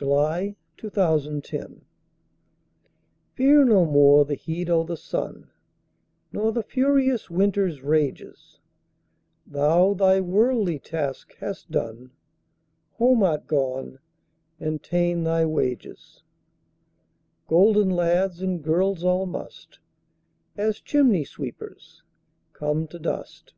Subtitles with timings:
[0.00, 1.84] William Shakespeare XLV.
[3.34, 8.58] Fidele FEAR no more the heat o' the sunNor the furious winter's rages;
[9.46, 12.12] Thou thy worldly task hast done,
[12.92, 13.98] Home art gone
[14.58, 19.78] and ta'en thy wages:Golden lads and girls all must,
[20.56, 22.02] As chimney sweepers,
[22.54, 23.52] come to dust.